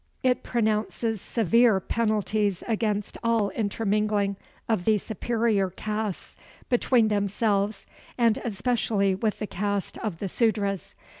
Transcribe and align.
It 0.23 0.41
pronounces 0.41 1.21
severe 1.21 1.79
penalties 1.79 2.63
against 2.67 3.19
all 3.23 3.51
intermingling 3.51 4.35
of 4.67 4.85
the 4.85 4.97
superior 4.97 5.69
castes 5.69 6.35
between 6.69 7.09
themselves, 7.09 7.85
and 8.17 8.39
especially 8.39 9.13
with 9.13 9.37
the 9.37 9.45
caste 9.45 9.99
of 9.99 10.17
the 10.17 10.27
Sudras. 10.27 10.95